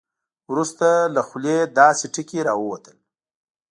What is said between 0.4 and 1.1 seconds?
وروسته